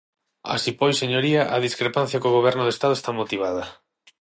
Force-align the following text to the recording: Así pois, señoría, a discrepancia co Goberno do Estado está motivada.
Así 0.55 0.71
pois, 0.79 0.95
señoría, 1.01 1.41
a 1.55 1.57
discrepancia 1.67 2.21
co 2.21 2.35
Goberno 2.37 2.63
do 2.65 2.73
Estado 2.75 2.93
está 2.95 3.11
motivada. 3.19 3.63